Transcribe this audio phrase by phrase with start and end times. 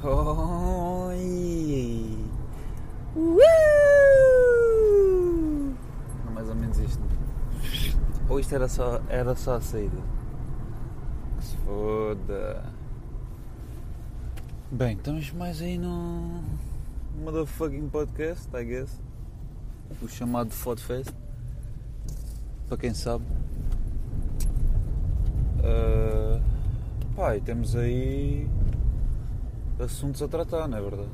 [0.00, 1.18] Oi!
[3.16, 3.34] Uh!
[6.32, 7.02] Mais ou menos isto.
[8.28, 9.96] Ou isto era só, era só a saída?
[11.40, 12.62] Se foda.
[14.70, 16.44] Bem, estamos mais aí no
[17.24, 19.00] motherfucking podcast, I guess.
[20.00, 21.12] O chamado Fodfest.
[22.68, 23.24] Para quem sabe.
[25.58, 26.40] Uh,
[27.16, 28.48] pá, e temos aí
[29.80, 31.10] assuntos a tratar, não é verdade?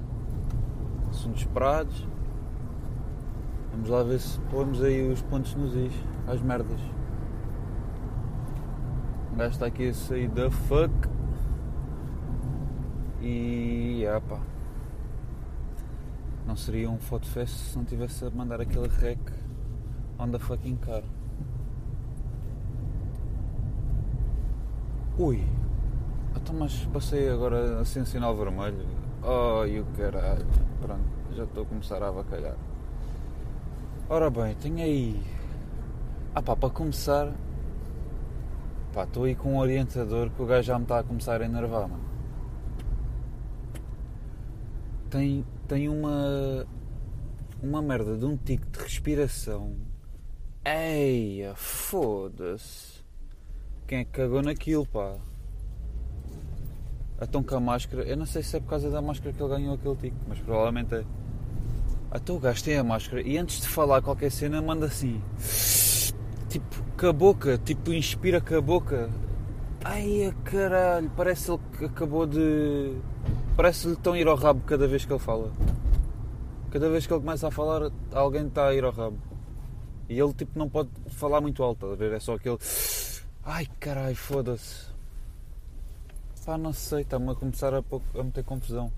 [1.10, 2.06] Assuntos esperados.
[3.73, 5.92] Vamos lá ver se pomos aí os pontos nos is,
[6.27, 6.80] às merdas.
[9.32, 10.92] O gajo está aqui a sair da fuck.
[13.20, 13.98] E.
[14.00, 14.40] Yeah, pá.
[16.46, 19.18] Não seria um fotofest se não tivesse a mandar aquele rec
[20.18, 21.02] on the fucking car.
[25.18, 25.45] Ui,
[26.54, 28.86] mas passei agora assim um sinal vermelho.
[29.22, 30.46] Oh, e o caralho.
[30.80, 32.56] Pronto, já estou a começar a avacalhar.
[34.09, 35.23] Ora bem, tenho aí.
[36.34, 37.32] Ah pá, para começar.
[38.92, 41.45] Pá, estou aí com um orientador que o gajo já me está a começar a
[41.45, 42.04] enervar, mano.
[45.10, 46.66] Tem, tem uma.
[47.62, 49.74] Uma merda de um tico de respiração.
[50.64, 53.02] Eia, foda-se.
[53.86, 55.16] Quem é que cagou naquilo, pá?
[57.20, 59.48] Então com a máscara, eu não sei se é por causa da máscara que ele
[59.48, 61.04] ganhou aquele tico, mas provavelmente é.
[62.15, 65.20] Então o gajo tem a máscara e antes de falar qualquer cena manda assim.
[66.48, 69.10] Tipo, com a boca, tipo, inspira com a boca.
[69.84, 72.97] Ai, caralho, parece ele que acabou de.
[73.56, 75.53] Parece-lhe tão ir ao rabo cada vez que ele fala.
[76.70, 79.19] Cada vez que ele começa a falar, alguém está a ir ao rabo.
[80.09, 82.12] E ele, tipo, não pode falar muito alto, a ver?
[82.12, 82.59] É só aquele.
[83.42, 84.94] Ai, caralho, foda-se.
[86.44, 88.92] Pá, não sei, está-me a começar a, a meter confusão.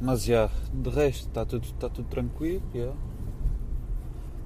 [0.00, 2.96] Mas já, de resto, está tudo, está tudo tranquilo.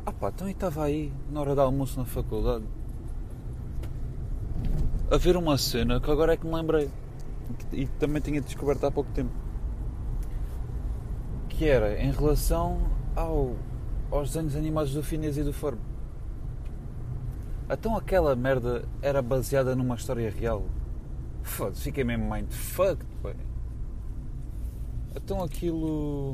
[0.04, 2.64] Ah pá, então estava aí, na hora do almoço na faculdade,
[5.10, 6.90] a ver uma cena que agora é que me lembrei.
[7.72, 9.32] E também tinha descoberto há pouco tempo.
[11.48, 12.78] Que era em relação
[13.16, 13.56] ao,
[14.10, 15.91] aos desenhos animados do Finês e do Forbo.
[17.72, 20.66] Então aquela merda era baseada numa história real.
[21.42, 23.34] Foda-se, fiquei mesmo mindfucked, pá.
[25.16, 26.32] Então aquilo.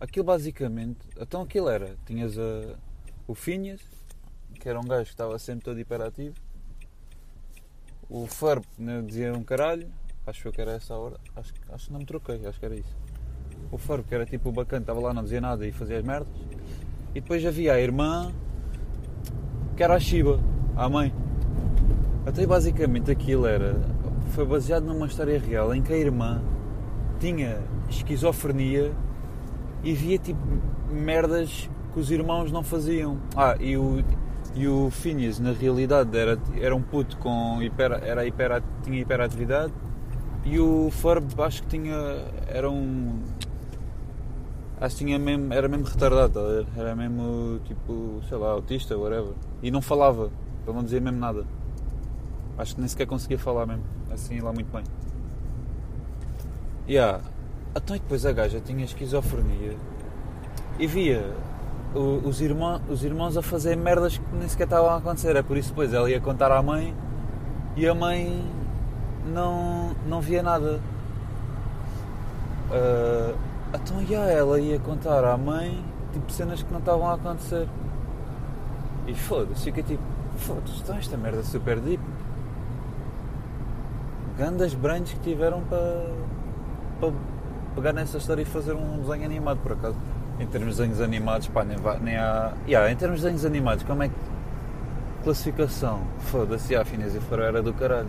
[0.00, 1.06] Aquilo basicamente.
[1.20, 1.94] Então aquilo era.
[2.06, 2.78] Tinhas a,
[3.26, 3.82] o Finhas,
[4.54, 6.34] que era um gajo que estava sempre todo hiperativo.
[8.08, 9.92] O Ferb né, dizia um caralho.
[10.26, 11.20] Acho que era essa hora.
[11.36, 12.96] Acho, acho que não me troquei, acho que era isso.
[13.70, 16.04] O Ferb, que era tipo o bacana, estava lá, não dizia nada e fazia as
[16.04, 16.34] merdas.
[17.14, 18.32] E depois havia a irmã,
[19.76, 20.40] que era a Shiba,
[20.76, 21.12] a mãe.
[22.26, 23.80] Até basicamente aquilo era.
[24.30, 26.42] Foi baseado numa história real em que a irmã
[27.18, 27.58] tinha
[27.88, 28.92] esquizofrenia
[29.82, 30.40] e via tipo
[30.90, 33.18] merdas que os irmãos não faziam.
[33.34, 34.04] Ah, e o,
[34.54, 39.72] e o Phineas na realidade era, era um puto com hiper, era hiper, tinha hiperatividade
[40.44, 41.94] e o Ferb acho que tinha.
[42.46, 43.20] era um
[44.80, 49.32] Acho que mesmo, era mesmo retardado, era mesmo tipo, sei lá, autista, whatever.
[49.60, 50.30] E não falava,
[50.64, 51.44] para não dizer mesmo nada.
[52.56, 54.84] Acho que nem sequer conseguia falar mesmo, assim lá muito bem.
[56.86, 57.20] E yeah.
[57.76, 59.76] então e depois a gaja tinha esquizofrenia
[60.78, 61.34] e via
[62.24, 65.34] os, irmãos, os irmãos a fazer merdas que nem sequer estavam a acontecer.
[65.34, 66.94] É por isso depois ela ia contar à mãe
[67.76, 68.44] e a mãe
[69.26, 70.80] não, não via nada.
[72.70, 77.68] Uh, então já ela ia contar à mãe tipo cenas que não estavam a acontecer.
[79.06, 80.02] E foda-se, fica tipo,
[80.36, 82.02] foda-se, então esta merda é super deep.
[84.36, 87.12] Grandes brancos que tiveram para,
[87.74, 89.96] pegar nessa história e fazer um desenho animado por acaso.
[90.38, 92.52] Em termos de desenhos animados, pá, nem, nem há.
[92.66, 94.14] Yeah, em termos de desenhos animados, como é que.
[95.24, 96.02] Classificação.
[96.20, 98.08] Foda-se, a Finés e Faro era do caralho.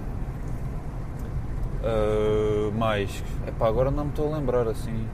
[1.81, 3.23] Uh, mais.
[3.59, 5.07] Agora não me estou a lembrar assim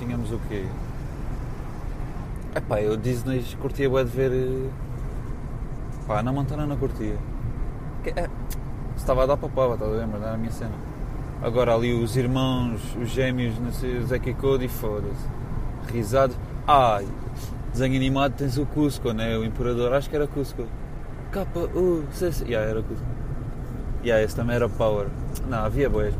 [0.00, 0.64] tínhamos o quê?
[2.56, 4.70] Epá, eu Disney curtia bué de ver.
[6.06, 7.16] Pá, na Montana não curtia.
[8.02, 8.28] Que, é,
[8.96, 10.06] estava a dar papava, estás a ver?
[10.06, 10.74] Mas era a minha cena.
[11.42, 15.92] Agora ali os irmãos, os gêmeos, não sei, o Zeke Cody, foda-se.
[15.92, 16.36] Risados.
[16.66, 17.06] Ai,
[17.72, 19.36] desenho animado tens o Cusco, né?
[19.36, 20.64] O Imperador, acho que era Cusco.
[21.30, 22.44] Capa, uh, sei se.
[22.44, 23.06] Yeah, era Cusco.
[24.02, 25.08] Yeah, esse também era Power.
[25.46, 26.14] Não, havia boas.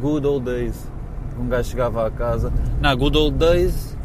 [0.00, 0.91] Good old days
[1.38, 2.52] um gajo chegava à casa.
[2.80, 3.96] Na good old days,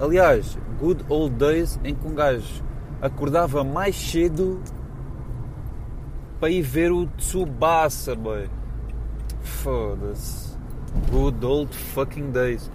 [0.00, 2.64] aliás, good old days em que um gajo
[3.00, 4.60] acordava mais cedo
[6.40, 8.48] para ir ver o Tsubasa, boy.
[9.40, 10.56] Foda-se.
[11.10, 12.70] Good old fucking days.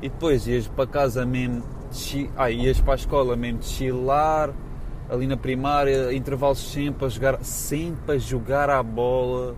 [0.00, 2.30] E depois ias para casa mesmo, chi...
[2.36, 4.50] ah, ias para a escola mesmo chilar,
[5.08, 9.56] ali na primária, intervalos sempre a jogar, sempre a jogar à bola.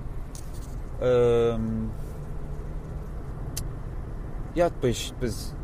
[1.01, 2.00] Um...
[4.55, 5.55] E yeah, depois, depois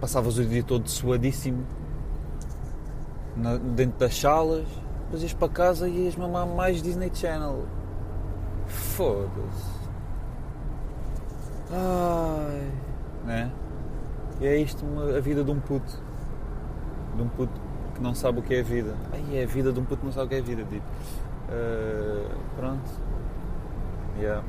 [0.00, 1.66] passavas o dia todo suadíssimo
[3.36, 4.66] na, dentro das salas,
[5.04, 7.64] depois ias para casa e ias mamar mais Disney Channel.
[8.66, 9.84] Foda-se.
[11.72, 12.70] Ai.
[13.24, 13.50] Né?
[14.40, 16.02] E é isto uma, a vida de um puto.
[17.16, 17.60] De um puto
[17.94, 18.94] que não sabe o que é vida.
[19.12, 20.86] Ai, é a vida de um puto que não sabe o que é vida, tipo.
[21.48, 22.90] Uh, pronto.
[24.18, 24.44] Yeah.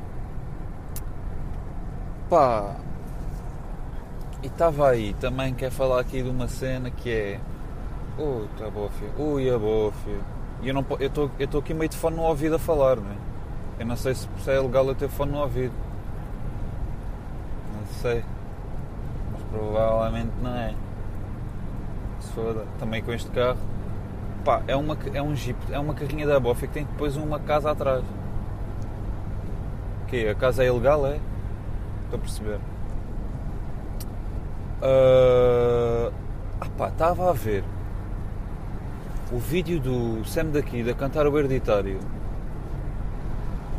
[2.28, 2.76] Pá.
[4.46, 7.40] E estava aí, também quer falar aqui de uma cena que é.
[8.16, 9.08] Ui, tá bofia.
[9.18, 10.20] Ui, a bofia.
[10.62, 13.10] E eu não eu estou eu aqui meio de fone no ouvido a falar, não
[13.10, 13.16] é?
[13.80, 15.72] Eu não sei se é legal eu ter fone no ouvido.
[17.74, 18.24] Não sei.
[19.32, 20.74] Mas provavelmente não é.
[22.20, 22.64] Se foda.
[22.78, 23.58] Também com este carro.
[24.44, 27.40] Pá, é, uma, é um Jeep, é uma carrinha da bofia que tem depois uma
[27.40, 28.04] casa atrás.
[30.04, 30.28] O quê?
[30.30, 31.18] A casa é ilegal, é?
[32.04, 32.75] Estou a perceber.
[34.86, 36.12] Uh,
[36.60, 37.64] ah pá, estava a ver
[39.32, 41.98] o vídeo do Sam daqui da cantar o hereditário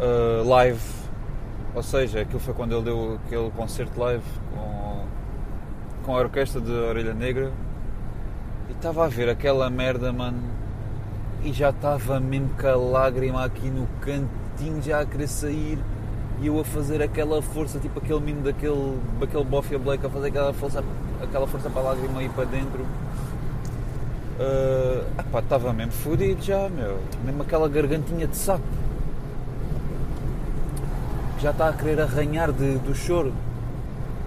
[0.01, 0.81] uh, live,
[1.73, 4.23] ou seja, aquilo foi quando ele deu aquele concerto live
[4.53, 5.05] com,
[6.03, 7.53] com a orquestra de Orelha Negra.
[8.67, 10.43] E estava a ver aquela merda, mano,
[11.41, 15.79] e já estava mesmo com a lágrima aqui no cantinho já a querer sair
[16.39, 20.27] e eu a fazer aquela força, tipo aquele menino daquele, daquele Bofia Blake a fazer
[20.27, 20.83] aquela força,
[21.21, 22.85] aquela força para a lágrima ir para dentro.
[24.39, 25.03] Uh,
[25.39, 26.99] estava mesmo fodido já, meu.
[27.25, 28.61] Mesmo aquela gargantinha de sapo.
[31.39, 33.33] Já está a querer arranhar de, do choro.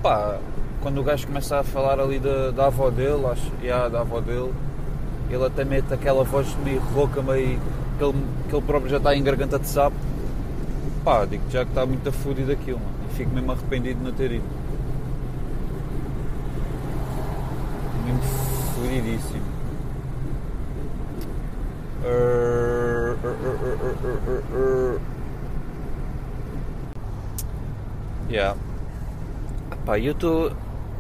[0.03, 0.39] Pá,
[0.83, 4.21] quando o gajo começa a falar ali da, da avó dele, acho, yeah, da avó
[4.21, 4.53] dele,
[5.31, 7.61] ele até mete aquela voz meio rouca, meio.
[7.99, 10.10] que ele, que ele próprio já está em garganta de sapo
[11.05, 12.93] pá, digo já que está muito afudido aquilo, mano.
[13.11, 14.45] E fico mesmo arrependido de não ter ido.
[18.05, 18.23] Mesmo
[18.75, 19.61] fudidíssimo.
[22.03, 25.01] Uh, uh, uh,
[28.31, 28.57] yeah.
[29.85, 30.53] Pá, eu estou.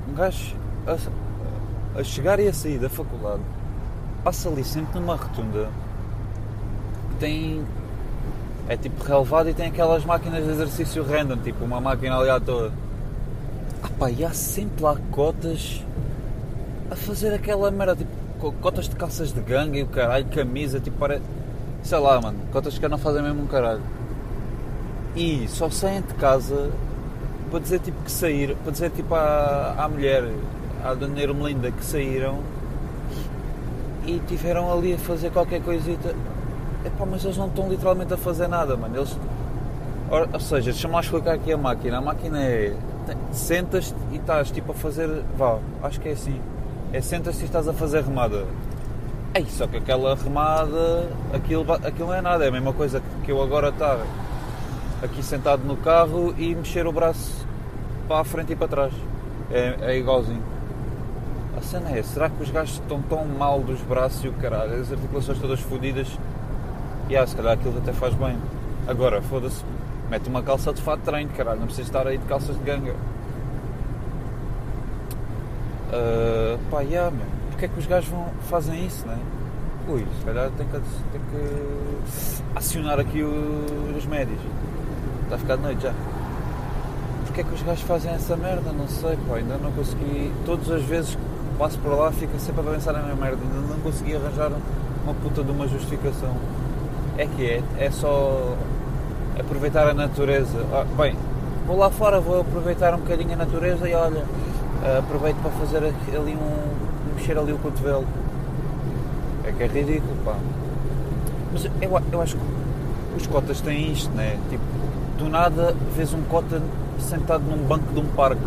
[0.08, 0.56] Um gajo
[0.87, 3.43] a, a chegar e a sair da faculdade
[4.25, 5.70] passa ali sempre numa rotunda
[7.11, 7.64] que tem
[8.70, 12.38] é tipo relevado e tem aquelas máquinas de exercício random, tipo uma máquina ali à
[12.38, 12.70] toa.
[13.82, 15.84] Ah pá, e há sempre lá cotas
[16.88, 20.96] a fazer aquela merda, tipo cotas de calças de gangue e o caralho, camisa, tipo
[20.99, 21.20] para.
[21.82, 23.82] sei lá, mano, cotas que não fazem mesmo um caralho.
[25.16, 26.70] E só saem de casa
[27.50, 30.31] para dizer tipo que saíram, para dizer tipo à, à mulher,
[30.84, 32.38] à Dona Ermelinda que saíram
[34.06, 36.14] e tiveram ali a fazer qualquer coisita
[36.84, 38.96] Epá, mas eles não estão literalmente a fazer nada, mano.
[38.96, 39.16] Eles,
[40.10, 41.98] ou, ou seja, deixa-me lá explicar aqui a máquina.
[41.98, 42.74] A máquina é.
[43.32, 45.22] Sentas-te e estás tipo a fazer.
[45.36, 46.40] Vá, acho que é assim.
[46.92, 48.46] É sentas-te e estás a fazer remada.
[49.34, 52.44] Ei, só que aquela remada, aquilo, aquilo é nada.
[52.44, 53.99] É a mesma coisa que eu agora estar
[55.02, 57.46] aqui sentado no carro e mexer o braço
[58.08, 58.92] para a frente e para trás.
[59.50, 60.42] É, é igualzinho.
[61.56, 64.80] A cena é, será que os gajos estão tão mal dos braços e o caralho,
[64.80, 66.08] as articulações todas fodidas
[67.11, 68.38] yeah, se calhar aquilo até faz bem.
[68.87, 69.62] Agora, foda-se,
[70.09, 72.62] mete uma calça de fato de treino, caralho, não precisa estar aí de calças de
[72.62, 72.95] ganga.
[75.93, 79.19] Uh, pá, yeah, meu, porque é que os gajos vão, fazem isso, né?
[79.88, 84.38] Ui, se calhar tem que, tem que acionar aqui o, os médios.
[85.25, 85.93] Está a ficar de noite já.
[87.26, 88.73] Porquê é que os gajos fazem essa merda?
[88.73, 90.33] Não sei, pá, ainda não consegui.
[90.47, 93.75] Todas as vezes que passo por lá fico sempre a pensar na minha merda, ainda
[93.75, 94.52] não consegui arranjar
[95.02, 96.37] uma puta de uma justificação
[97.20, 98.56] é que é, é só
[99.38, 100.64] aproveitar a natureza.
[100.72, 101.14] Ah, bem,
[101.66, 104.24] vou lá fora, vou aproveitar um bocadinho a natureza e olha,
[104.98, 107.14] aproveito para fazer ali um.
[107.14, 108.06] mexer ali o cotovelo.
[109.44, 110.34] É que é ridículo, pá.
[111.52, 112.42] Mas eu, eu acho que
[113.16, 114.38] os cotas têm isto, né?
[114.48, 114.64] Tipo,
[115.18, 116.62] do nada vês um cota
[116.98, 118.40] sentado num banco de um parque.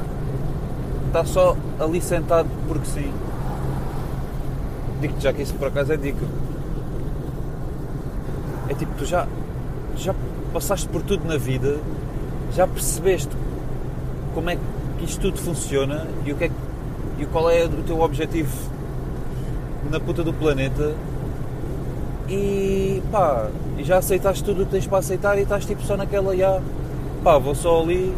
[1.07, 3.13] Está só ali sentado porque sim.
[4.99, 6.25] Digo-te já que isso por acaso é dica
[8.73, 9.27] é tipo, tu já,
[9.95, 10.13] já
[10.51, 11.77] passaste por tudo na vida,
[12.53, 13.31] já percebeste
[14.33, 14.57] como é
[14.97, 16.51] que isto tudo funciona e, o que é,
[17.19, 18.51] e qual é o teu objetivo
[19.89, 20.93] na puta do planeta
[22.27, 25.95] e pá, e já aceitaste tudo o que tens para aceitar e estás tipo só
[25.95, 26.61] naquela, já,
[27.23, 28.13] pá, vou só ali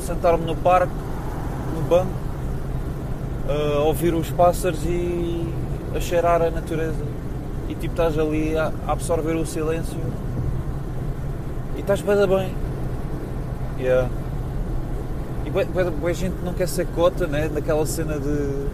[0.00, 0.92] sentar-me no parque,
[1.74, 2.10] no banco,
[3.48, 5.46] a ouvir os pássaros e
[5.94, 7.19] a cheirar a natureza.
[7.70, 9.96] E tipo estás ali a absorver o silêncio
[11.76, 12.54] e estás bem bem.
[13.78, 14.10] Yeah.
[15.46, 17.48] E bem, bem, gente não quer ser cota, né?
[17.48, 18.66] Daquela cena de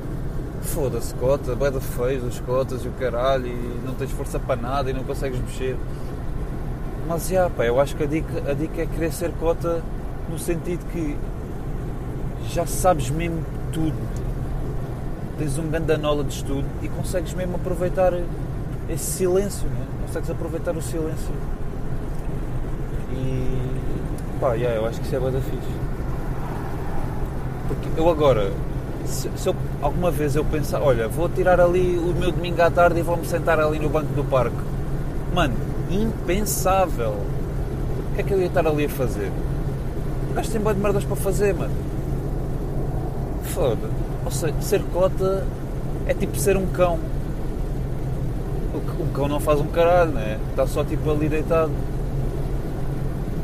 [0.62, 4.90] foda-se cota, da feio os cotas e o caralho e não tens força para nada
[4.90, 5.76] e não consegues mexer.
[7.06, 9.82] Mas yeah, pá, eu acho que a dica, a dica é querer ser cota
[10.30, 11.18] no sentido que
[12.48, 13.94] já sabes mesmo tudo.
[15.38, 18.14] Tens um grande knowledge de tudo e consegues mesmo aproveitar
[18.88, 19.86] esse silêncio, né?
[20.06, 21.34] consegues aproveitar o silêncio.
[23.12, 25.86] E pá, yeah, eu acho que isso é bada fixe.
[27.68, 28.52] Porque eu agora,
[29.04, 32.70] se, se eu, alguma vez eu pensar, olha, vou tirar ali o meu domingo à
[32.70, 34.56] tarde e vou-me sentar ali no banco do parque.
[35.34, 35.54] Mano,
[35.90, 37.14] impensável.
[38.10, 39.30] O que é que eu ia estar ali a fazer?
[40.30, 41.74] O gajo tem de merdas para fazer, mano.
[43.44, 43.88] Foda.
[44.24, 45.44] Ou seja, ser cota
[46.06, 46.98] é tipo ser um cão.
[48.76, 50.38] Um cão não faz um caralho, né?
[50.50, 51.72] Está só tipo ali deitado.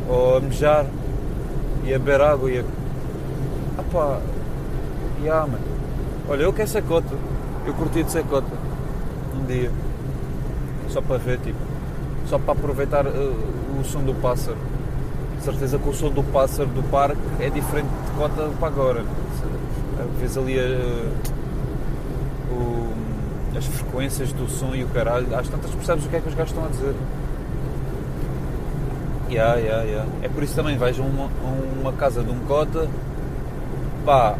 [0.08, 0.86] Ou a mejar.
[1.84, 2.64] E a beber água e a.
[3.78, 4.20] Ah pá.
[5.22, 5.64] Yeah, mano.
[6.28, 7.14] Olha, eu quero ser cota.
[7.66, 8.50] Eu curti de ser cota.
[9.34, 9.70] Um dia.
[10.88, 11.58] Só para ver, tipo.
[12.26, 13.36] Só para aproveitar uh,
[13.80, 14.58] o som do pássaro.
[15.38, 19.04] De certeza que o som do pássaro do parque é diferente de cota para agora.
[20.18, 21.31] Vês ali uh, o,
[23.56, 25.26] as frequências do som e o caralho.
[25.36, 26.94] Às tantas percebes o que é que os gajos estão a dizer.
[29.30, 30.10] Yeah, yeah, yeah.
[30.22, 31.30] É por isso também a uma,
[31.80, 32.86] uma casa de um cota,
[34.04, 34.36] pá,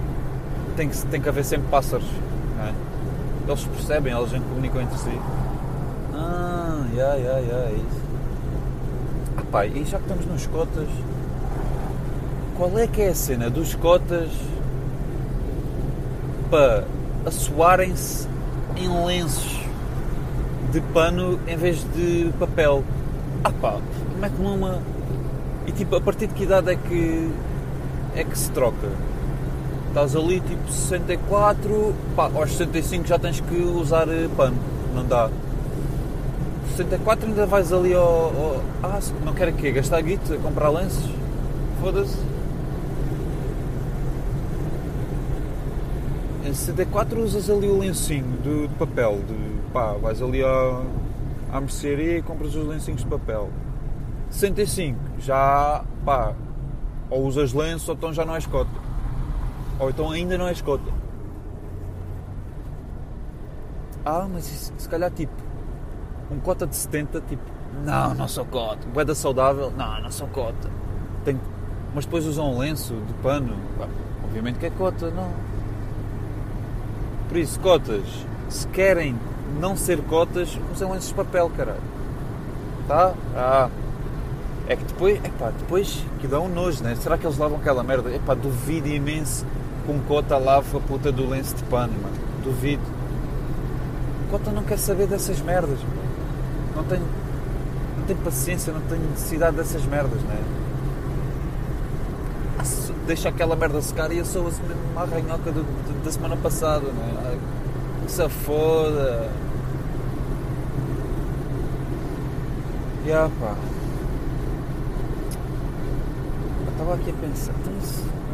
[0.76, 2.06] tem que, tem que haver sempre pássaros.
[2.60, 2.72] É?
[3.48, 5.18] Eles percebem, eles comunicam entre si.
[6.14, 8.02] Ah, yeah, yeah, yeah, é isso.
[9.38, 10.88] Ah, pá, e já que estamos nos cotas,
[12.56, 14.30] qual é que é a cena dos cotas
[16.50, 16.84] para
[17.24, 18.28] assoarem-se
[18.76, 19.60] em lenços
[20.70, 22.84] de pano em vez de papel?
[23.44, 23.78] Ah pá,
[24.20, 24.80] mete-me uma.
[25.66, 27.30] E tipo, a partir de que idade é que.
[28.16, 28.88] é que se troca?
[29.88, 34.56] Estás ali tipo 64, pá, aos 65 já tens que usar eh, pano,
[34.94, 35.28] não dá.
[36.70, 38.02] 64 ainda vais ali ao.
[38.02, 39.70] ao ah, não quero o quê?
[39.70, 41.10] Gastar guito a comprar lenços?
[41.80, 42.31] Foda-se.
[46.52, 50.82] Em 64 usas ali o lencinho de, de papel, de, pá, vais ali à,
[51.50, 53.48] à mercearia e compras os lencinhos de papel.
[54.28, 56.34] 65, já, pá,
[57.08, 58.70] ou usas lenço ou então já não és cota.
[59.80, 60.92] Ou então ainda não és cota.
[64.04, 65.32] Ah, mas isso, se calhar tipo,
[66.30, 67.42] um cota de 70, tipo,
[67.82, 68.86] não, não sou cota.
[68.92, 70.68] Boeda saudável, não, não sou cota.
[71.24, 71.40] Tem,
[71.94, 73.88] mas depois usam um lenço de pano, pá,
[74.22, 75.32] obviamente que é cota, não.
[77.32, 78.04] Por isso, cotas,
[78.50, 79.18] se querem
[79.58, 81.80] não ser cotas, usem lenços de papel, caralho.
[82.86, 83.14] Tá?
[83.34, 83.70] Ah,
[84.68, 86.94] é que depois, epá, depois que dá um nojo, né?
[86.94, 88.14] Será que eles lavam aquela merda?
[88.14, 89.46] Epá, duvido imenso
[89.88, 92.14] um cota lava a puta do lenço de pano, mano.
[92.44, 92.82] Duvido.
[94.30, 96.02] Cota não quer saber dessas merdas, mano.
[96.76, 100.36] Não tem, não tem paciência, não tem necessidade dessas merdas, né?
[103.06, 106.86] Deixa aquela merda secar e eu sou assim uma arranhoca do, do, da semana passada,
[106.86, 107.38] né?
[108.04, 109.30] Que se foda.
[113.04, 113.56] E pá
[116.82, 117.72] estava aqui a pensar, então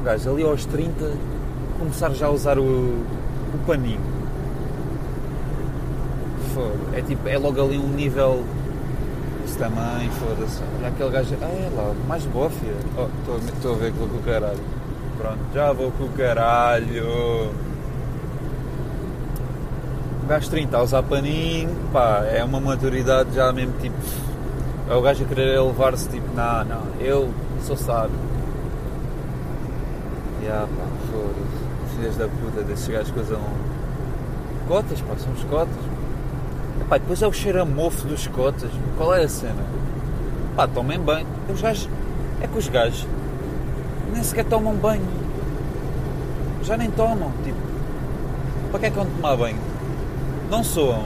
[0.01, 1.13] um gajo ali aos 30
[1.79, 4.01] começar já a usar o, o paninho.
[6.93, 8.43] É tipo, é logo ali um nível.
[9.59, 10.63] Também, foda-se.
[10.79, 11.37] Olha aquele gajo.
[11.43, 12.73] Ah, é lá, mais bófia.
[13.19, 14.61] Estou oh, a ver com o caralho.
[15.19, 17.51] Pronto, já vou com o caralho.
[20.23, 23.97] Um gajo 30 a usar paninho, pá, é uma maturidade já mesmo tipo.
[24.89, 27.29] É o gajo a querer elevar-se tipo, não, não, eu
[27.63, 28.29] sou sábio
[30.43, 31.97] Yeah, pá, foda-se.
[31.97, 33.41] Filhas da puta desses gajos que usam
[34.69, 35.88] cotas, pá, são cotas.
[36.89, 38.71] Epá, depois é o cheiro a mofo dos cotas.
[38.97, 39.63] Qual é a cena?
[40.57, 41.27] Pá, tomem banho.
[41.53, 41.89] Os gajos.
[42.41, 43.07] É que os gajos
[44.13, 45.07] nem sequer tomam banho.
[46.65, 47.31] Já nem tomam.
[47.45, 47.59] Tipo,
[48.71, 49.59] para que é que vão tomar banho?
[50.51, 51.05] Não soam.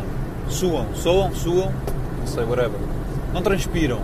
[0.49, 0.87] Suam.
[0.95, 1.73] Soam, suam.
[2.21, 2.79] Não sei, whatever.
[3.35, 4.01] Não transpiram.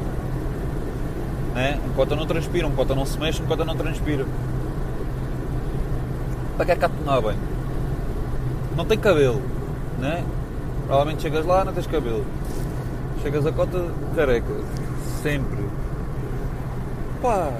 [1.55, 1.79] Né?
[1.87, 4.27] Um cota não transpira, um cota não se mexe, um cota não transpira
[6.59, 7.39] para que é que há de tomar banho?
[8.77, 9.41] Não tem cabelo,
[9.97, 10.25] né?
[10.89, 12.25] Provavelmente chegas lá não tens cabelo.
[13.23, 14.55] chegas a cota careca,
[15.23, 15.69] sempre.
[17.21, 17.53] Pá,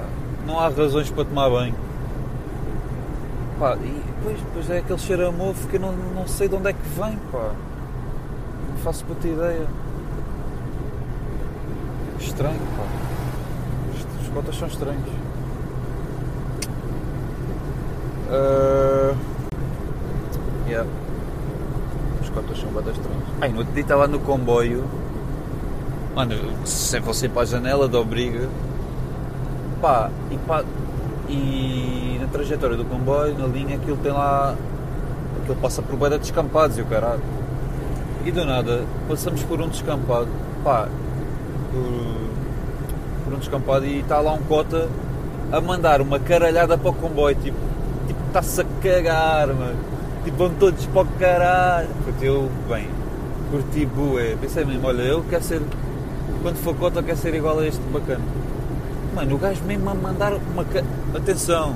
[0.47, 1.75] não há razões para tomar banho.
[3.59, 6.55] Pá, e depois, depois é aquele cheiro a mofo que eu não, não sei de
[6.55, 7.51] onde é que vem, pá.
[8.67, 9.67] Não faço puta ideia.
[12.19, 12.83] Estranho, pá.
[14.23, 15.07] Os cotas são estranhos.
[18.31, 19.15] Uh...
[20.67, 20.89] Yeah.
[22.29, 23.23] Os cotas são bastante estranhos.
[23.41, 24.85] Ai, no outro dia estava no comboio.
[26.15, 28.47] Mano, se você para a janela da obriga.
[29.81, 30.63] Pá, e pá.
[31.27, 34.55] E na trajetória do comboio, na linha, aquilo tem lá.
[35.41, 37.21] Aquilo passa por de descampados e o caralho.
[38.25, 40.27] E do nada, passamos por um descampado.
[40.63, 40.87] Pá,
[41.71, 44.87] por, por um descampado e está lá um cota
[45.51, 47.57] a mandar uma caralhada para o comboio, tipo,
[48.07, 49.98] tipo está-se a cagar, mano.
[50.23, 51.89] Tipo, vão todos para o caralho.
[52.21, 52.87] Eu, bem,
[53.49, 54.35] curti bué.
[54.39, 55.61] Pensei mesmo, olha, eu quero ser,
[56.41, 58.23] quando for cota, eu quero ser igual a este bacana.
[59.15, 60.65] Mano, o gajo mesmo a mandar uma.
[61.15, 61.75] Atenção!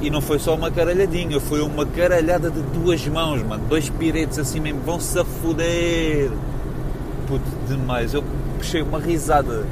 [0.00, 3.64] E não foi só uma caralhadinha, foi uma caralhada de duas mãos, mano.
[3.68, 6.30] Dois piretes assim mesmo, vão-se a foder.
[7.26, 8.14] Puto, demais.
[8.14, 8.22] Eu
[8.56, 9.64] puxei uma risada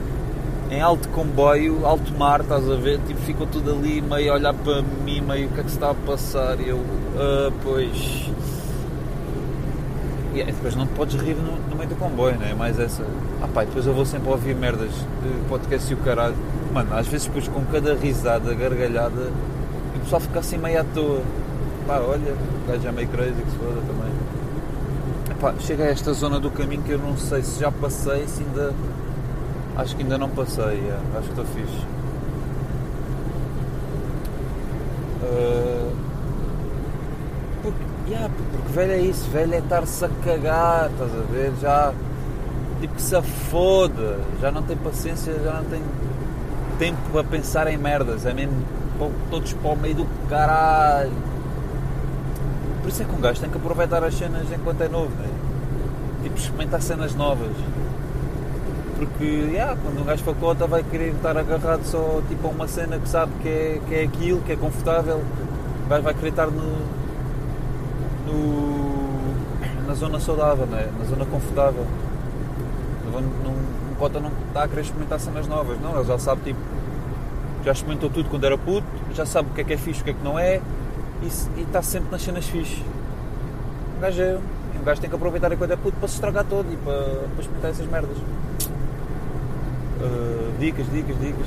[0.70, 2.98] em alto comboio, alto mar, estás a ver?
[3.06, 5.76] Tipo, ficou tudo ali meio a olhar para mim, meio o que é que se
[5.76, 6.60] está a passar.
[6.60, 6.80] E eu,
[7.16, 8.30] ah, pois.
[10.34, 12.54] E depois não te podes rir no, no meio do comboio, não é?
[12.54, 13.04] Mais essa.
[13.42, 16.36] Ah pá, depois eu vou sempre ouvir merdas de podcast e o caralho.
[16.72, 19.30] Mano, às vezes depois com cada risada, gargalhada,
[19.94, 21.22] o pessoal fica assim meio à toa.
[21.86, 24.16] Pá, olha, o gajo é meio crazy que se foda também.
[25.60, 28.74] Chega a esta zona do caminho que eu não sei se já passei, se ainda.
[29.76, 31.86] Acho que ainda não passei, é, acho que estou fixe.
[35.22, 35.92] Uh,
[37.62, 41.52] porque, yeah, porque velho é isso, velho é estar-se a cagar, estás a ver?
[41.60, 41.92] Já
[42.80, 45.82] tipo que se foda, já não tem paciência, já não tem
[46.78, 48.62] tempo para pensar em merdas, é mesmo
[49.30, 51.12] todos para o meio do caralho.
[52.82, 55.28] Por isso é que um gajo tem que aproveitar as cenas enquanto é novo, né?
[56.22, 57.50] tipo experimentar cenas novas.
[58.98, 62.66] Porque yeah, quando um gajo for cota vai querer estar agarrado só tipo, a uma
[62.66, 65.22] cena que sabe que é, que é aquilo, que é confortável,
[65.86, 66.62] vai, vai querer estar no,
[68.26, 70.88] no, na zona saudável, né?
[70.98, 71.86] na zona confortável.
[73.14, 76.60] Um cota não está a querer experimentar cenas novas, não, ele já sabe tipo,
[77.64, 80.04] já experimentou tudo quando era puto, já sabe o que é que é fixe, o
[80.04, 80.60] que é que não é
[81.22, 81.26] e,
[81.58, 82.82] e está sempre nas cenas fixe.
[83.96, 84.38] Um gajo, é,
[84.78, 87.40] um gajo tem que aproveitar enquanto é puto para se estragar todo e para, para
[87.40, 88.16] experimentar essas merdas.
[90.06, 91.46] Uh, dicas, dicas, dicas.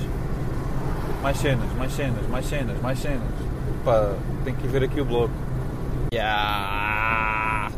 [1.21, 3.21] Mais cenas, mais cenas, mais cenas, mais cenas.
[3.83, 5.33] Pá, tem que ver aqui o bloco.
[6.13, 7.69] Yeah.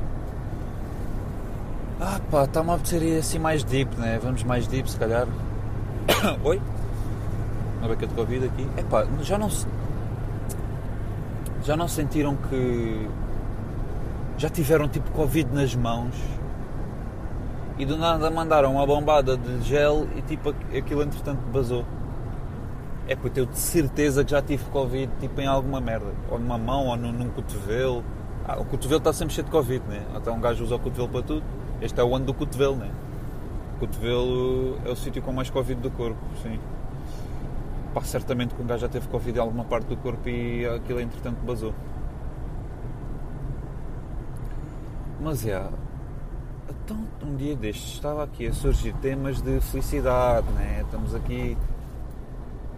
[1.99, 4.19] Ah pá, está-me a apetecer assim mais deep, né?
[4.21, 5.27] Vamos mais deep se calhar.
[6.43, 6.59] Oi?
[7.79, 8.67] Uma beca de Covid aqui.
[8.77, 9.67] É pá, já não se.
[11.63, 13.07] Já não sentiram que.
[14.37, 16.15] Já tiveram tipo Covid nas mãos
[17.77, 21.85] e do nada mandaram uma bombada de gel e tipo aquilo entretanto basou.
[23.07, 26.13] É porque eu de certeza que já tive Covid tipo em alguma merda.
[26.29, 28.03] Ou numa mão ou num, num cotovelo.
[28.47, 30.05] Ah, o cotovelo está sempre cheio de Covid, né?
[30.15, 31.43] Até um gajo usa o cotovelo para tudo.
[31.81, 32.91] Este é o ano do cotovelo, né?
[33.75, 36.59] O cotovelo é o sítio com mais Covid do corpo, sim.
[37.93, 41.01] Pá, certamente que um gajo já teve Covid em alguma parte do corpo e aquilo
[41.01, 41.73] entretanto basou.
[45.19, 45.61] Mas, é,
[46.71, 50.81] então, um dia destes estava aqui a surgir temas de felicidade, né?
[50.81, 51.57] Estamos aqui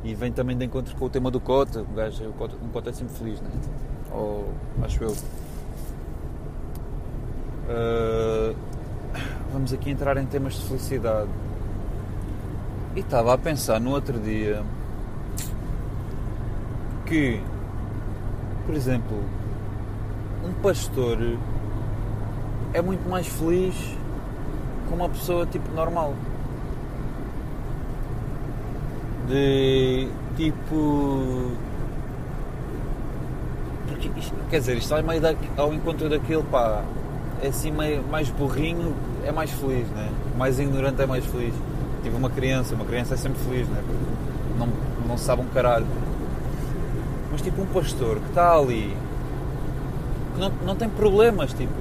[0.04, 1.82] e vem também de encontro com o tema do Cota.
[1.82, 3.50] Um gajo, um Cota é sempre feliz, né?
[4.12, 4.52] Ou
[4.84, 5.12] acho eu.
[7.70, 8.56] Uh,
[9.52, 11.30] vamos aqui entrar em temas de felicidade.
[12.96, 14.64] E estava a pensar no outro dia
[17.06, 17.42] que,
[18.66, 19.18] por exemplo,
[20.46, 21.18] um pastor
[22.74, 23.76] é muito mais feliz
[24.90, 26.14] com uma pessoa tipo normal.
[29.28, 31.52] De tipo.
[33.88, 36.84] Porque isto, quer dizer, isto vai meio da, ao encontro daquele pá.
[37.42, 40.10] É assim meio mais burrinho, é mais feliz, né?
[40.38, 41.54] Mais ignorante é mais feliz.
[42.02, 43.82] Tipo uma criança, uma criança é sempre feliz, né?
[43.86, 44.68] Porque não,
[45.08, 45.86] não sabe um caralho.
[47.32, 48.96] Mas tipo um pastor que está ali,
[50.34, 51.74] que não, não tem problemas, tipo,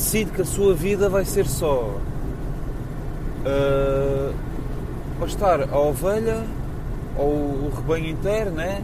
[0.00, 1.94] decide que a sua vida vai ser só
[3.44, 4.34] uh,
[5.20, 6.42] ou estar a ovelha
[7.18, 8.82] ou o rebanho inteiro, né?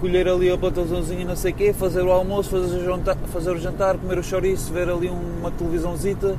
[0.00, 3.50] colher ali a platãozinha não sei o quê, fazer o almoço, fazer o jantar, fazer
[3.50, 6.36] o jantar comer o chouriço, ver ali uma televisãozita,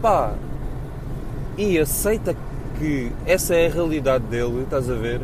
[0.00, 0.32] pá,
[1.58, 2.34] e aceita
[2.78, 5.20] que essa é a realidade dele, estás a ver?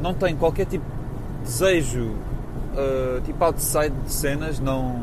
[0.00, 5.02] Não tem qualquer tipo de desejo, uh, tipo outside de cenas, não,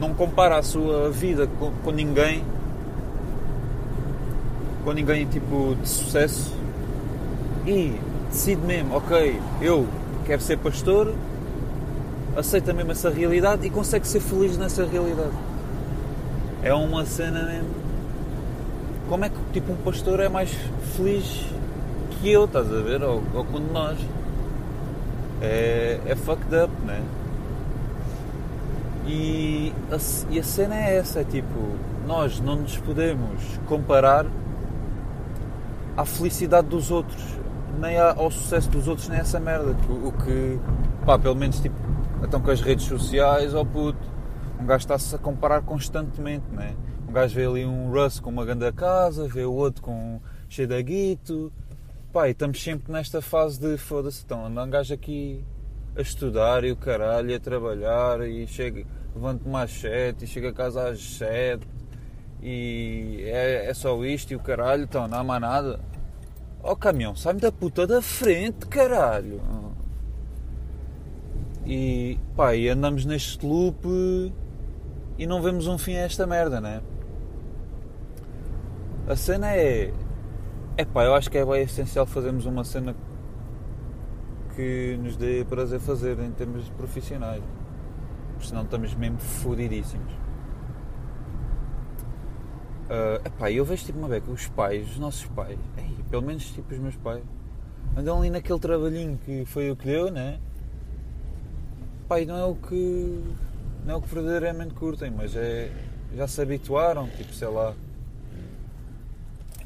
[0.00, 2.42] não compara a sua vida com, com ninguém,
[4.82, 6.52] com ninguém tipo de sucesso
[7.66, 7.94] e
[8.30, 9.86] decide mesmo, ok, eu
[10.24, 11.14] quero ser pastor,
[12.34, 15.36] aceita mesmo essa realidade e consegue ser feliz nessa realidade.
[16.62, 17.68] É uma cena mesmo.
[19.08, 20.50] Como é que tipo um pastor é mais
[20.96, 21.46] feliz
[22.10, 23.02] que eu, estás a ver?
[23.02, 23.98] Ou, ou quando nós.
[25.42, 27.02] É, é fucked up, né?
[29.10, 34.24] E a, e a cena é essa, é tipo, nós não nos podemos comparar
[35.96, 37.20] à felicidade dos outros,
[37.80, 39.76] nem ao sucesso dos outros, nem essa merda.
[39.88, 40.60] O que,
[41.04, 41.74] pá, pelo menos tipo,
[42.22, 43.98] então com as redes sociais, ó oh puto,
[44.60, 46.76] um gajo está-se a comparar constantemente, né?
[47.08, 50.68] Um gajo vê ali um Russ com uma grande casa, vê o outro com cheio
[50.68, 51.52] de aguito.
[52.12, 55.44] Pá, e estamos sempre nesta fase de foda-se, então anda um gajo aqui
[55.96, 60.52] a estudar e o caralho, a trabalhar e chega, levanta mais sete e chega a
[60.52, 61.66] casa às sete
[62.42, 65.80] e é, é só isto e o caralho, então não há mais nada.
[66.62, 69.40] Ó oh, caminhão, sai-me da puta da frente, caralho.
[71.66, 73.86] E pá, e andamos neste loop
[75.18, 76.82] e não vemos um fim a esta merda, né?
[79.06, 79.92] A cena é.
[80.76, 82.94] É pá, eu acho que é bem essencial fazermos uma cena
[84.54, 87.42] que nos dê prazer fazer em termos profissionais.
[88.40, 90.10] Porque senão estamos mesmo fodidíssimos.
[92.86, 96.46] Uh, epá, eu vejo tipo uma beca, os pais, os nossos pais, ei, pelo menos
[96.46, 97.22] tipo os meus pais,
[97.94, 100.40] andam ali naquele trabalhinho que foi o que deu, né?
[102.08, 103.22] Pai, não é o que
[103.84, 105.70] não é o que verdadeiramente curtem, mas é.
[106.16, 107.74] Já se habituaram, tipo, sei lá.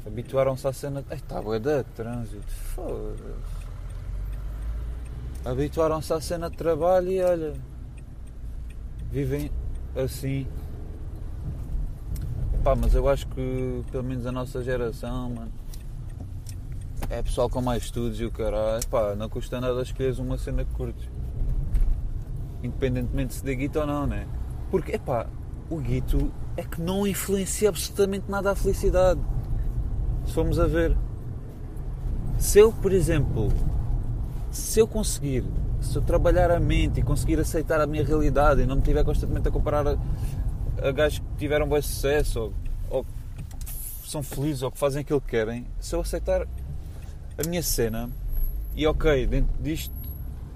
[0.05, 1.03] Habituaram-se à cena.
[1.09, 2.45] Ai, tá, boa de trânsito.
[2.75, 3.23] Foda-se.
[5.45, 7.74] Habituaram-se à cena de trabalho e olha.
[9.15, 9.49] Vivem
[9.95, 10.45] assim.
[12.65, 15.51] Pá, mas eu acho que pelo menos a nossa geração, mano.
[17.09, 18.85] É pessoal com mais estudos e o caralho.
[18.87, 21.07] Pá, não custa nada escolheres uma cena que curtes
[22.61, 24.27] independentemente se dê guito ou não, né?
[24.69, 25.27] Porque, epá,
[25.69, 29.21] o guito é que não influencia absolutamente nada a felicidade.
[30.25, 30.97] Se formos a ver.
[32.37, 33.47] Se eu, por exemplo,
[34.51, 35.45] se eu conseguir,
[35.85, 39.03] se eu trabalhar a mente e conseguir aceitar a minha realidade e não me estiver
[39.03, 39.97] constantemente a comparar a,
[40.81, 42.53] a gajos que tiveram bom sucesso ou,
[42.89, 43.05] ou
[44.05, 46.41] são felizes ou que fazem aquilo que querem, se eu aceitar
[47.37, 48.09] a minha cena
[48.75, 49.93] e ok, dentro disto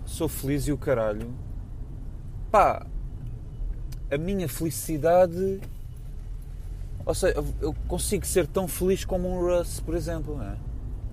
[0.05, 1.31] sou feliz e o caralho,
[2.51, 2.85] pá,
[4.11, 5.61] a minha felicidade.
[7.05, 10.57] Ou seja, eu consigo ser tão feliz como um Russ, por exemplo, não é?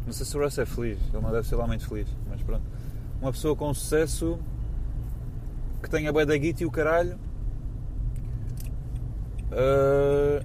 [0.06, 2.42] Não sei se o Russ é feliz, ele não deve ser lá muito feliz, mas
[2.42, 2.64] pronto.
[3.20, 4.38] Uma pessoa com sucesso
[5.82, 7.18] que tenha bué da guita e o caralho.
[9.50, 10.44] Uh,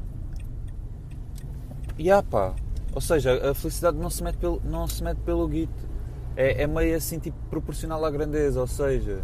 [1.97, 2.53] e ah pá,
[2.93, 5.89] ou seja, a felicidade não se mete pelo, não se mete pelo guito.
[6.36, 9.21] É, é meio assim, tipo, proporcional à grandeza, ou seja,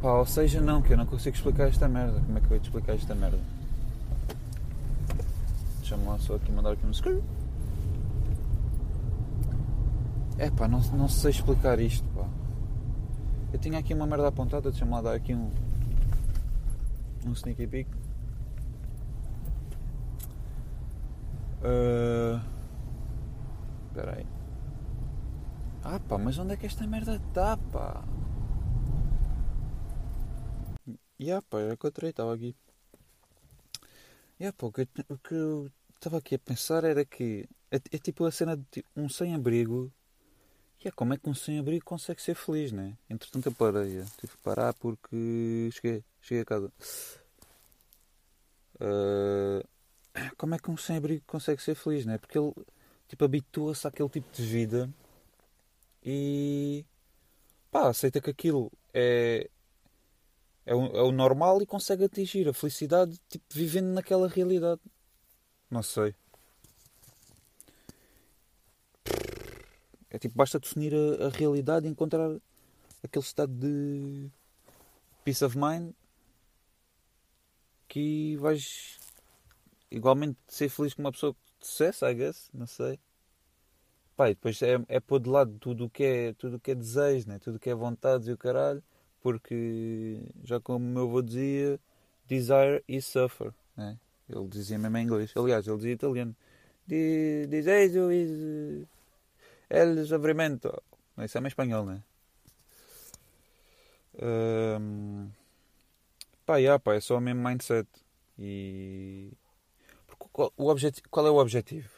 [0.00, 2.20] Pá, ou seja, não, que eu não consigo explicar esta merda.
[2.24, 3.38] Como é que eu vou te explicar esta merda?
[5.78, 7.22] Deixa-me lá só aqui mandar aqui um screw.
[10.40, 12.26] É pá, não, não sei explicar isto, pá.
[13.52, 15.50] Eu tinha aqui uma merda apontada, deixa-me lá dar aqui um.
[17.26, 17.90] Um sneaky peek.
[21.60, 22.40] Uh,
[23.88, 24.26] espera aí.
[25.84, 28.02] Ah pá, mas onde é que esta merda está, pá?
[31.20, 32.56] Yeah, pá, eu encontrei, estava aqui.
[34.40, 38.24] Yeah, pá, o que, que eu estava aqui a pensar era que é, é tipo
[38.24, 39.92] a cena de um sem-abrigo.
[40.82, 42.96] Yeah, como é que um sem-abrigo consegue ser feliz, né?
[43.08, 46.72] Entretanto eu parei, tive que parar porque cheguei, cheguei a casa.
[48.76, 49.62] Uh,
[50.38, 52.16] como é que um sem-abrigo consegue ser feliz, né?
[52.16, 52.54] Porque ele
[53.08, 54.88] tipo habitua-se àquele tipo de vida
[56.02, 56.82] e
[57.70, 59.50] pá, aceita que aquilo é
[60.64, 64.80] é o, é o normal e consegue atingir a felicidade tipo, vivendo naquela realidade.
[65.70, 66.14] Não sei.
[70.10, 72.30] É tipo, basta definir a, a realidade e encontrar
[73.02, 74.28] aquele estado de
[75.24, 75.92] peace of mind
[77.88, 78.98] que vais
[79.90, 82.98] igualmente ser feliz com uma pessoa de sucesso, I guess, não sei.
[84.16, 86.74] Pai, depois é, é pôr de lado tudo o que é, tudo o que é
[86.74, 87.38] desejo, né?
[87.38, 88.82] tudo o que é vontades e o caralho
[89.20, 91.78] porque já como o meu avô dizia,
[92.26, 93.52] desire is suffer.
[93.76, 93.98] Né?
[94.28, 95.32] Ele dizia mesmo em inglês.
[95.36, 96.34] Aliás, ele dizia italiano.
[96.86, 98.86] de, desejo is
[99.70, 100.82] el sofrimento.
[101.18, 102.02] Isso é em espanhol, né?
[104.20, 105.30] Um,
[106.44, 107.88] pá, yeah, pá, é só o mesmo mindset.
[108.38, 109.32] E.
[110.32, 110.74] Qual, o
[111.10, 111.88] qual é o objetivo?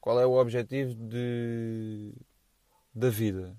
[0.00, 2.12] Qual é o objetivo de,
[2.94, 3.56] da vida?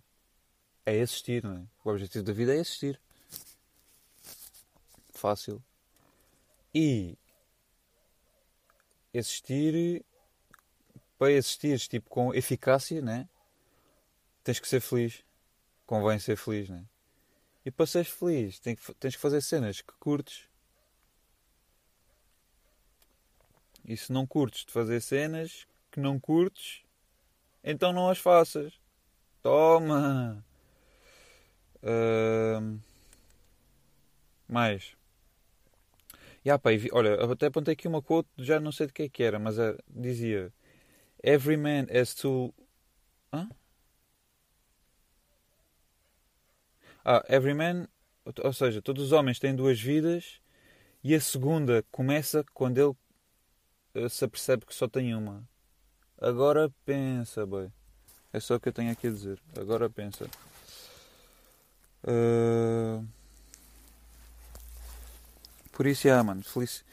[0.85, 1.63] É existir, não é?
[1.83, 2.99] O objetivo da vida é existir.
[5.13, 5.61] Fácil.
[6.73, 7.17] E
[9.13, 10.03] existir
[11.21, 13.29] para existir tipo com eficácia, né?
[14.43, 15.23] Tens que ser feliz.
[15.85, 16.83] Convém ser feliz, né?
[17.63, 20.49] E para seres feliz, tens que, tens que fazer cenas que curtes.
[23.85, 26.81] E se não curtes de fazer cenas que não curtes,
[27.63, 28.73] então não as faças.
[29.43, 30.43] Toma!
[31.83, 32.79] Uh...
[34.47, 34.97] Mais.
[36.43, 39.21] Yeah, pá, olha, até apontei aqui uma quote, já não sei de que é que
[39.21, 40.51] era, mas uh, dizia:
[41.23, 42.53] Every man has to.
[43.31, 43.49] Hã?
[47.03, 47.87] Ah, every man,
[48.43, 50.39] ou seja, todos os homens têm duas vidas
[51.03, 55.47] e a segunda começa quando ele uh, se apercebe que só tem uma.
[56.19, 57.71] Agora pensa, boy.
[58.31, 59.41] É só o que eu tenho aqui a dizer.
[59.59, 60.25] Agora pensa.
[62.03, 63.05] Uh...
[65.71, 66.43] Por isso, yeah, mano.
[66.43, 66.83] Felic...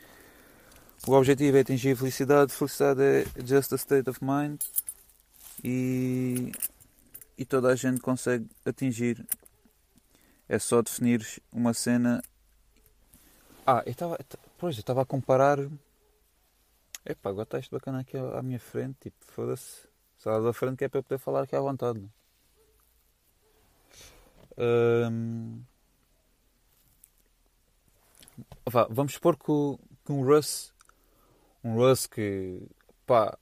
[1.06, 2.52] O objetivo é atingir a felicidade.
[2.52, 4.62] Felicidade é just a state of mind.
[5.64, 6.52] E,
[7.36, 9.26] e toda a gente consegue atingir.
[10.48, 12.22] É só definir uma cena.
[13.66, 14.18] Ah, eu estava.
[14.56, 15.58] Pois, eu estava a comparar.
[17.04, 18.96] Epá, agora está isto bacana aqui à minha frente.
[19.00, 19.88] Tipo, foda-se.
[20.18, 22.02] Sala da frente que é para eu poder falar aqui à vontade.
[28.66, 30.72] Vá, vamos supor que, o, que um Russ,
[31.62, 32.60] um Russ que
[33.06, 33.36] pá,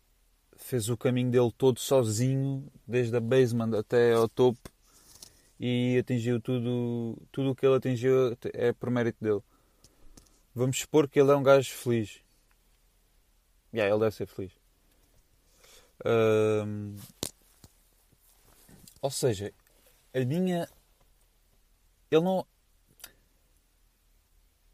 [0.56, 4.70] fez o caminho dele todo sozinho, desde a basement até ao topo,
[5.58, 9.42] e atingiu tudo, tudo o que ele atingiu é por mérito dele.
[10.54, 12.20] Vamos supor que ele é um gajo feliz.
[13.72, 14.52] Yeah, ele deve ser feliz.
[19.02, 19.52] Ou seja,
[20.14, 20.68] a minha.
[22.10, 22.46] Ele não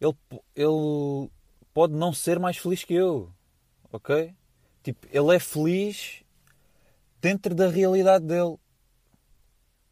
[0.02, 0.16] ele,
[0.56, 1.30] ele
[1.72, 3.32] pode não ser mais feliz que eu,
[3.90, 4.34] ok?
[4.82, 6.22] Tipo, ele é feliz
[7.20, 8.56] dentro da realidade dele,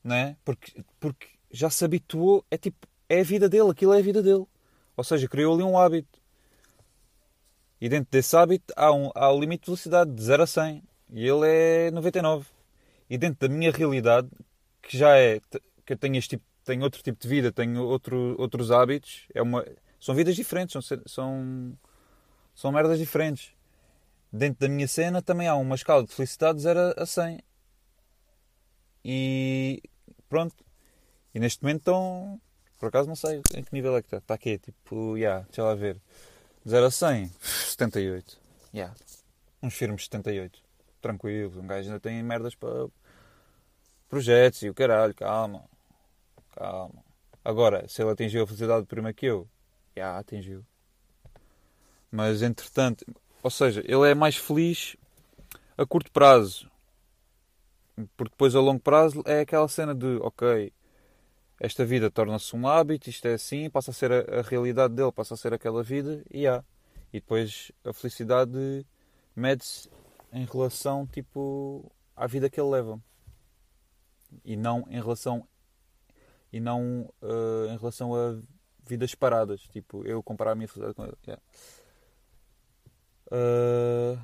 [0.03, 0.37] não é?
[0.45, 4.23] Porque, porque já se habituou, é tipo, é a vida dele, aquilo é a vida
[4.23, 4.47] dele.
[4.97, 6.21] Ou seja, criou ali um hábito.
[7.81, 10.83] E dentro desse hábito há, um, há o limite de velocidade de 0 a 100.
[11.12, 12.47] E ele é 99.
[13.09, 14.29] E dentro da minha realidade,
[14.83, 15.40] que já é
[15.85, 19.43] que eu tenho este tipo, tenho outro tipo de vida, tenho outro, outros hábitos, é
[19.43, 19.64] uma
[20.01, 21.79] são vidas diferentes, são, são,
[22.55, 23.53] são merdas diferentes.
[24.33, 27.41] Dentro da minha cena também há uma escala de felicidade de 0 a 100.
[29.05, 29.83] E
[30.29, 30.65] pronto.
[31.35, 32.41] E neste momento estão.
[32.79, 34.19] Por acaso não sei em que nível é que está.
[34.19, 36.01] Está aqui, tipo, yeah, deixa lá ver.
[36.67, 38.39] 0 a 100, 78.
[38.73, 38.95] Yeah.
[39.63, 40.63] Uns firmes 78.
[41.01, 41.61] Tranquilo.
[41.61, 42.89] Um gajo ainda tem merdas para
[44.09, 45.15] projetos e o caralho.
[45.15, 45.65] Calma.
[46.55, 47.05] Calma.
[47.45, 49.49] Agora, se ele atingiu a felicidade primeiro que eu,
[49.96, 50.64] já atingiu.
[52.11, 53.05] Mas entretanto,
[53.42, 54.96] ou seja, ele é mais feliz
[55.76, 56.70] a curto prazo.
[58.16, 60.72] Porque depois a longo prazo é aquela cena de ok,
[61.59, 65.12] esta vida torna-se um hábito, isto é assim, passa a ser a, a, realidade dele,
[65.12, 66.64] passa a ser aquela vida e há.
[67.12, 68.87] E depois a felicidade
[69.37, 69.90] mede-se
[70.33, 72.98] em relação tipo à vida que ele leva.
[74.42, 75.46] E não em relação
[76.53, 78.40] e não uh, em relação a
[78.90, 79.62] vidas paradas.
[79.62, 81.16] Tipo, eu comparar a minha felicidade com ele.
[81.26, 81.42] Yeah.
[83.31, 84.20] Uh...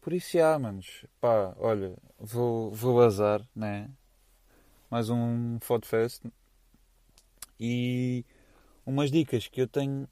[0.00, 1.04] Por isso, há, manos.
[1.20, 3.90] Pá, olha, vou, vou azar, né?
[4.90, 6.22] Mais um Fodfest.
[7.58, 8.24] E
[8.84, 10.08] umas dicas que eu tenho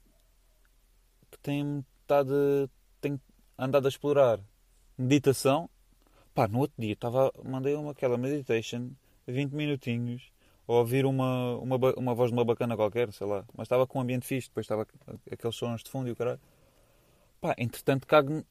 [1.31, 3.21] que tenho estado tenho
[3.57, 4.39] andado a explorar.
[4.97, 5.69] Meditação.
[6.33, 8.91] Pá, no outro dia estava, mandei uma aquela meditation,
[9.25, 10.29] 20 minutinhos
[10.67, 13.45] ou ouvir uma, uma, uma voz de uma bacana qualquer, sei lá.
[13.55, 14.87] Mas estava com um ambiente fixe, depois estava
[15.31, 16.39] aqueles sons de fundo e o caralho.
[17.41, 18.43] Pá, entretanto cago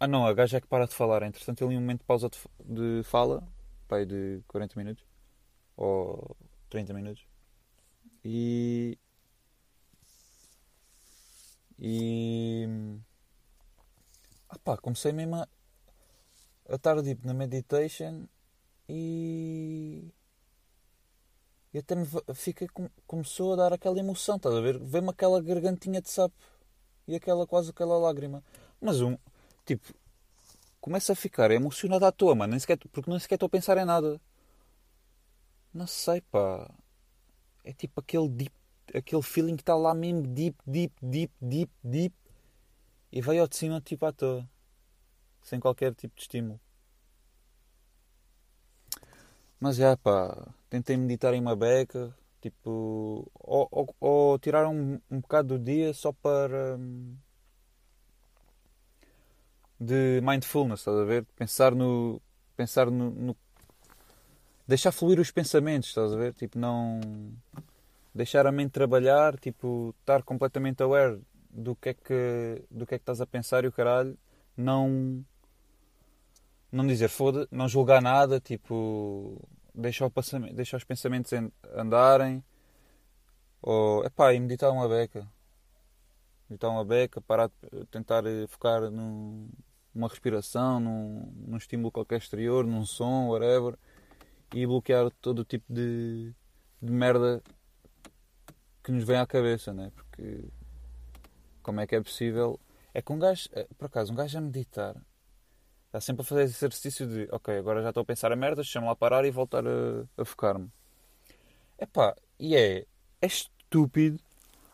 [0.00, 1.22] Ah não, a gaja é que para de falar.
[1.22, 3.46] Entretanto em um momento de pausa de, de fala,
[3.88, 5.04] pá, de 40 minutos.
[5.76, 6.36] Ou
[6.70, 7.26] 30 minutos.
[8.24, 8.98] E...
[11.78, 12.66] E...
[14.48, 15.48] Ah pá, comecei mesmo a,
[16.68, 18.26] a estar tipo, na meditation
[18.88, 20.12] e
[21.76, 22.66] e até me fica,
[23.06, 24.78] começou a dar aquela emoção, estás a ver?
[24.78, 26.34] Vê-me aquela gargantinha de sapo
[27.06, 28.42] e aquela quase aquela lágrima.
[28.80, 29.14] Mas um,
[29.66, 29.92] tipo,
[30.80, 32.52] começa a ficar emocionado à toa, mano.
[32.52, 34.18] Nem sequer, porque nem sequer estou a pensar em nada.
[35.74, 36.66] Não sei, pá.
[37.62, 38.54] É tipo aquele deep,
[38.94, 42.14] aquele feeling que está lá mesmo deep, deep, deep, deep, deep.
[43.12, 44.48] E veio ao de cima, tipo, à toa.
[45.42, 46.58] Sem qualquer tipo de estímulo.
[49.60, 50.54] Mas já, pá.
[50.76, 52.14] Tentei meditar em uma beca.
[52.38, 56.76] Tipo, ou, ou, ou tirar um, um bocado do dia só para.
[56.76, 57.16] Hum,
[59.80, 61.24] de mindfulness, estás a ver?
[61.34, 62.20] Pensar no.
[62.54, 63.36] Pensar no, no,
[64.68, 66.34] Deixar fluir os pensamentos, estás a ver?
[66.34, 67.00] Tipo, não.
[68.14, 71.18] Deixar a mente trabalhar, tipo, estar completamente aware
[71.50, 74.14] do que é que, do que, é que estás a pensar e o caralho.
[74.54, 75.24] Não.
[76.70, 79.40] Não dizer foda, não julgar nada, tipo
[79.76, 81.32] deixar, os pensamentos
[81.74, 82.42] andarem.
[83.62, 85.28] Ou, epá, e meditar uma beca.
[86.48, 87.50] Meditar uma beca, parar
[87.90, 89.48] tentar eh, focar num,
[89.94, 93.76] numa respiração, num, num estímulo qualquer exterior, num som, whatever.
[94.54, 96.32] E bloquear todo o tipo de,
[96.80, 97.42] de merda
[98.82, 99.90] que nos vem à cabeça, né?
[99.94, 100.44] Porque
[101.62, 102.60] como é que é possível?
[102.94, 104.96] É que um gajo, eh, por acaso, um gajo a meditar
[105.96, 108.56] Está sempre a fazer esse exercício de ok, agora já estou a pensar a merda,
[108.56, 110.70] deixa-me lá parar e voltar a, a focar-me.
[111.78, 112.84] Epá, e é,
[113.18, 114.20] é estúpido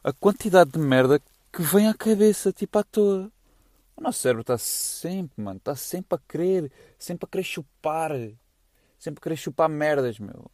[0.02, 3.30] a quantidade de merda que vem à cabeça, tipo à toa.
[3.96, 8.10] O nosso cérebro está sempre, mano, está sempre a querer, sempre a querer chupar,
[8.98, 10.50] sempre a querer chupar merdas, meu.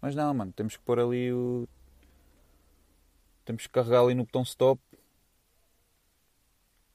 [0.00, 1.68] Mas não, mano, temos que pôr ali o.
[3.44, 4.82] Temos que carregar ali no botão stop.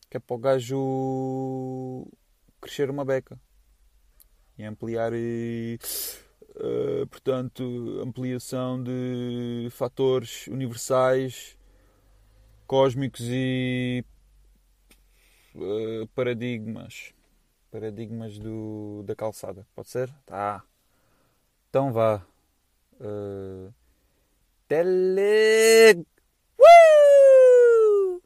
[0.09, 2.05] Que é para o gajo
[2.65, 3.39] crescer uma beca
[4.57, 5.77] e ampliar e,
[6.55, 11.55] uh, portanto ampliação de fatores universais
[12.65, 14.03] cósmicos e
[15.53, 17.13] uh, paradigmas
[17.69, 20.11] paradigmas do, da calçada pode ser?
[20.25, 20.63] tá
[21.69, 22.25] então vá
[22.99, 23.71] uh,
[24.67, 26.03] tele
[26.57, 28.21] uh!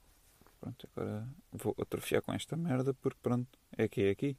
[0.61, 4.37] pronto agora vou atrofiar com esta merda porque pronto é aqui, é aqui.